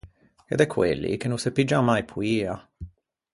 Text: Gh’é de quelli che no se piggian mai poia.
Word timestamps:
Gh’é 0.47 0.57
de 0.61 0.65
quelli 0.73 1.11
che 1.19 1.29
no 1.29 1.37
se 1.43 1.51
piggian 1.55 1.83
mai 1.89 2.03
poia. 2.11 2.55